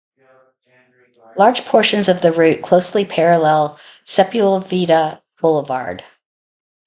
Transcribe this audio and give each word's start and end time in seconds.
Large 1.37 1.63
portions 1.65 2.09
of 2.09 2.23
the 2.23 2.31
route 2.31 2.63
closely 2.63 3.05
parallel 3.05 3.77
Sepulveda 4.03 5.21
Boulevard. 5.39 6.03